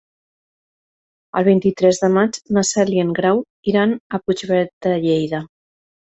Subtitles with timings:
[1.41, 3.41] El vint-i-tres de maig na Cel i en Grau
[3.73, 5.43] iran a Puigverd de Lleida.